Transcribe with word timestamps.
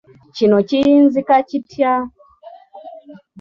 Kino 0.35 0.57
kiyinzika 0.67 1.35
kitya? 1.49 1.93